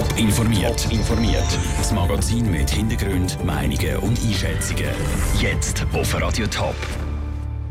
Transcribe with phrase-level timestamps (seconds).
[0.00, 0.90] Top informiert.
[0.90, 1.58] informiert.
[1.76, 4.94] Das Magazin mit Hintergrund, Meinungen und Einschätzungen.
[5.38, 6.74] Jetzt auf Radio Top.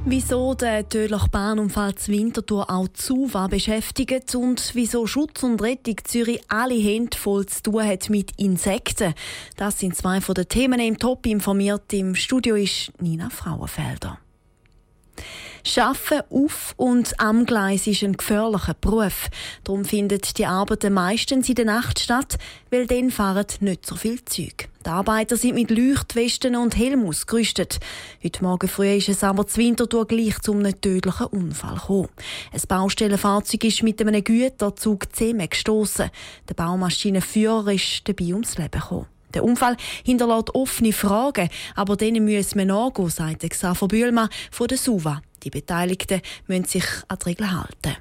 [0.05, 5.95] Wieso der tödliche Bahnunfall zu Winterthur auch zu war beschäftigt und wieso Schutz und Rettung
[6.03, 9.15] Zürich alle Hände voll zu tun hat mit Insekten.
[9.57, 11.91] Das sind zwei von den Themen im Top informiert.
[11.93, 14.19] Im Studio ist Nina Frauenfelder.
[15.63, 19.29] Schaffen auf und am Gleis ist ein gefährlicher Beruf.
[19.63, 22.37] Darum findet die Arbeit meistens in der Nacht statt,
[22.69, 24.69] weil dann fahren nicht so viel Züg.
[24.85, 27.79] Die Arbeiter sind mit Leuchtwesten und Helm ausgerüstet.
[28.23, 32.09] Heute Morgen früh ist es aber zu Winterthur gleich zu einem tödlichen Unfall gekommen.
[32.53, 36.09] Ein Baustellenfahrzeug ist mit einem Güterzug gestossen.
[36.47, 39.18] Der Baumaschinenführer ist dabei ums Leben gekommen.
[39.33, 44.77] Der Unfall hinterlässt offene Fragen, aber denen müssen wir nachgehen, sagt Xaver Bühlmann von der
[44.77, 45.21] SUVA.
[45.43, 47.97] Die Beteiligten müssen sich an die Regeln halten.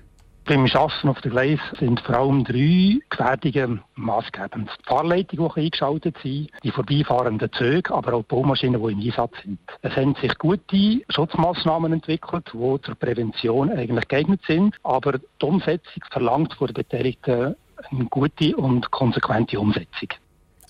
[0.48, 4.70] Beim Arbeiten auf der Gleis sind vor allem drei Gefährdungen maßgebend.
[4.80, 9.34] Die Fahrleitungen, die eingeschaltet sind, die vorbeifahrenden Züge, aber auch die Baumaschinen, die im Einsatz
[9.44, 9.58] sind.
[9.82, 16.02] Es haben sich gute Schutzmaßnahmen entwickelt, die zur Prävention eigentlich geeignet sind, aber die Umsetzung
[16.10, 17.54] verlangt von den Beteiligten
[17.90, 20.08] eine gute und konsequente Umsetzung.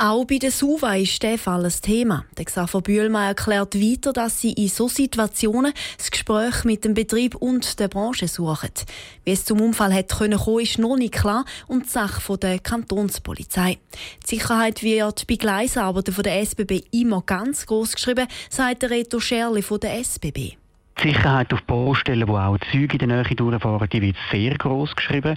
[0.01, 2.25] Auch bei der SUVA ist der Fall ein Thema.
[2.37, 7.35] Der Xaver Bühlmann erklärt weiter, dass sie in solchen Situationen das Gespräch mit dem Betrieb
[7.35, 8.71] und der Branche suchen.
[9.25, 12.61] Wie es zum Unfall hätte kommen können, ist noch nicht klar und die Sache der
[12.61, 13.79] Kantonspolizei.
[14.23, 19.63] Die Sicherheit wird bei Gleisarbeiten der SBB immer ganz groß geschrieben, sagt der Reto Scherli
[19.63, 20.59] von der SBB.
[21.01, 24.97] Die Sicherheit auf Baustellen, wo auch Züge in der Nähe durchfahren, die wird sehr groß
[24.97, 25.37] geschrieben.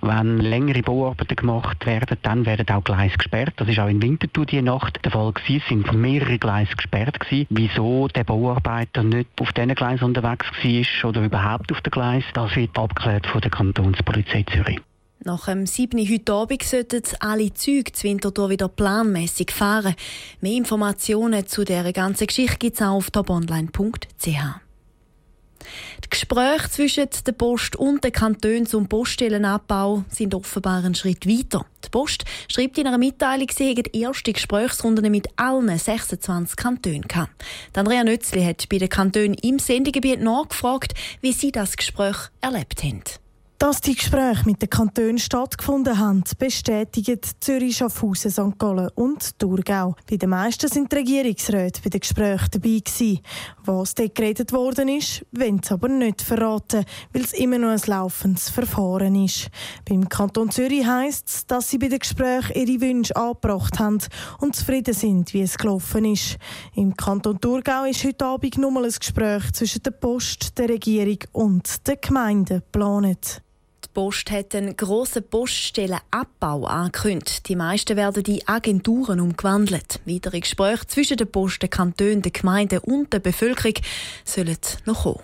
[0.00, 3.52] Wenn längere Bauarbeiten gemacht werden, dann werden auch Gleise gesperrt.
[3.56, 5.62] Das ist auch in Winterthur die Nacht der Fall gewesen.
[5.62, 7.46] Es sind mehrere Gleise gesperrt gewesen.
[7.50, 12.56] Wieso der Bauarbeiter nicht auf diesen Gleisen unterwegs war oder überhaupt auf den Gleis, das
[12.56, 14.80] wird abgeklärt von der Kantonspolizei Zürich.
[15.24, 16.00] Nach dem 7.
[16.00, 19.94] heute Abend sollten alle Züge zu Winterthur wieder planmäßig fahren.
[20.40, 24.65] Mehr Informationen zu dieser ganzen Geschichte gibt es auch auf tobonline.ch.
[26.04, 31.66] Die Gespräche zwischen der Post und den Kantonen zum Poststellenabbau sind offenbar einen Schritt weiter.
[31.84, 37.44] Die Post schreibt in einer Mitteilung, sie hätten erste Gesprächsrunden mit allen 26 Kantonen gehabt.
[37.74, 43.02] Andrea Nötzli hat bei den Kantonen im Sendegebiet nachgefragt, wie sie das Gespräch erlebt haben.
[43.58, 48.58] Dass die Gespräche mit den Kantonen stattgefunden haben, bestätigen Zürich, Schaffhausen, St.
[48.58, 49.96] Gallen und Thurgau.
[50.10, 53.20] Bei den meisten sind die Regierungsräte bei den Gesprächen dabei gewesen.
[53.64, 56.84] Was dort geredet worden ist, wollen sie aber nicht verraten,
[57.14, 59.48] weil es immer noch ein laufendes Verfahren ist.
[59.88, 64.00] Beim Kanton Zürich heisst es, dass sie bei den Gesprächen ihre Wünsche angebracht haben
[64.38, 66.36] und zufrieden sind, wie es gelaufen ist.
[66.74, 71.88] Im Kanton Thurgau ist heute Abend nochmal ein Gespräch zwischen der Post, der Regierung und
[71.88, 73.45] den Gemeinden geplant.
[73.96, 77.48] Post hat einen grossen Poststellenabbau angekündigt.
[77.48, 80.00] Die meisten werden in Agenturen umgewandelt.
[80.04, 83.72] Weitere Gespräche zwischen den Post, den Kantonen, den Gemeinden und der Bevölkerung
[84.22, 85.22] sollen noch kommen.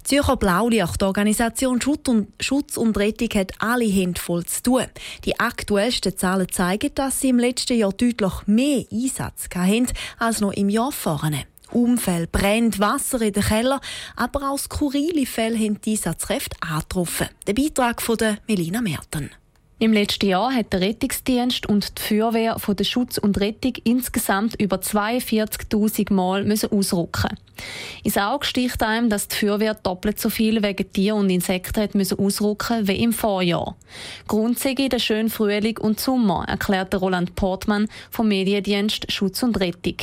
[0.00, 4.86] Die Zürcher Blaulicht, die Organisation Schutz und Rettung, hat alle Hände voll zu tun.
[5.24, 9.86] Die aktuellsten Zahlen zeigen, dass sie im letzten Jahr deutlich mehr Einsatz hatten
[10.18, 11.44] als noch im Jahr vorne.
[11.72, 13.80] Unfälle, Brände, Wasser in den Keller,
[14.16, 17.28] aber auch skurrile Fälle haben die Einsatzkräfte angetroffen.
[17.46, 19.30] Der Beitrag von der Melina Merten.
[19.82, 24.60] Im letzten Jahr hat der Rettungsdienst und die Feuerwehr von der Schutz und Rettung insgesamt
[24.60, 27.34] über 42.000 Mal müssen ausrücken.
[28.04, 31.94] Ins Auge sticht einem, dass die Feuerwehr doppelt so viel wegen Tier- und Insekten hat
[31.94, 33.74] müssen ausrücken wie im Vorjahr.
[34.28, 39.96] Grund der schöne Frühling und Sommer, erklärte Roland Portmann vom Mediendienst Schutz und Rettung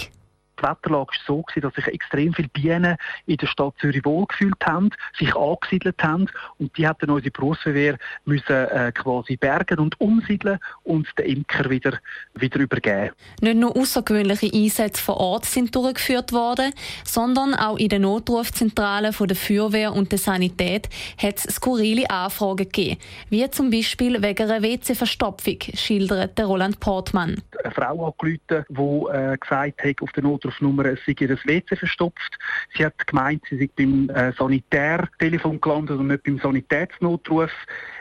[0.60, 4.66] die Wetterlage war so, gewesen, dass sich extrem viele Bienen in der Stadt Zürich wohlgefühlt
[4.66, 10.60] haben, sich angesiedelt haben und die hätten unsere Berufsverwehr müssen äh, quasi bergen und umsiedeln
[10.84, 12.00] und den Imker wieder,
[12.36, 13.14] wieder übergeben.
[13.42, 16.74] Nicht nur außergewöhnliche Einsätze vor Ort sind durchgeführt worden,
[17.06, 22.58] sondern auch in den Notrufzentralen von der Feuerwehr und der Sanität hat es skurrile Anfragen
[22.58, 27.42] gegeben, wie zum Beispiel wegen einer WC-Verstopfung, schildert Roland Portmann.
[27.64, 31.76] Eine Frau angerufen, die äh, gesagt hat, auf der Notruf Notrufnummer, es sei ihr WC
[31.76, 32.38] verstopft.
[32.76, 37.52] Sie hat gemeint, sie sei beim äh, Sanitärtelefon gelandet und nicht beim Sanitätsnotruf.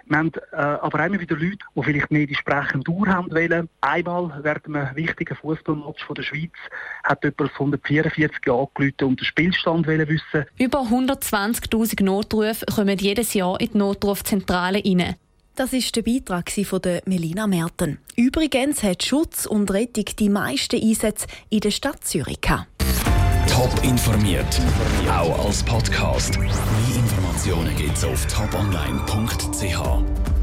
[0.07, 3.69] Wir haben äh, aber immer wieder Leute, die vielleicht nicht die sprechende Dauer haben wollen.
[3.81, 6.53] Einmal während einem wichtigen Fußballmatch der Schweiz
[7.05, 10.45] hat jemand von 144 angerufen und den Spielstand wissen.
[10.59, 15.17] Über 120'000 Notrufe kommen jedes Jahr in die Notrufzentrale rein.
[15.57, 17.99] Das ist der Beitrag von Melina Merten.
[18.15, 22.41] Übrigens hat Schutz und Rettung die meisten Einsätze in der Stadt Zürich.
[22.41, 24.61] Top informiert,
[25.09, 26.39] auch als Podcast.
[26.39, 26.51] Mehr
[26.95, 30.36] Informationen gibt es auf toponline.ch.